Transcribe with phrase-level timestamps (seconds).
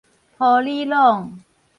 [0.39, 1.37] 鋪李攏